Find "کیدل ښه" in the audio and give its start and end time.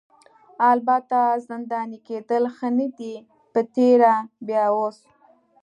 2.07-2.69